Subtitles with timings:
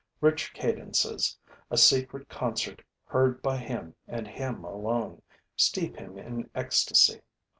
[0.19, 1.37] Rich cadences,
[1.69, 5.21] a secret concert heard by him and him alone,
[5.55, 7.21] steep him in ecstasy.